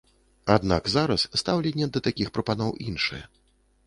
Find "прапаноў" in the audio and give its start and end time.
2.39-2.71